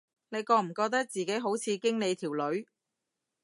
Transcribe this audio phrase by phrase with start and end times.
[0.29, 2.67] 你覺唔覺得自己好似經理條女